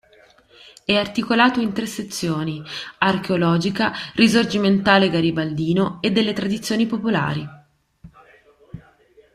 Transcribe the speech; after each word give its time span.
E’ 0.91 0.97
articolato 0.97 1.59
in 1.61 1.73
tre 1.73 1.85
sezioni 1.85 2.63
"Archeologica, 2.97 3.91
Risorgimentale 4.15 5.11
garibaldino" 5.11 5.99
e 6.01 6.09
delle 6.11 6.33
"tradizioni 6.33 6.87
popolari". 6.87 7.47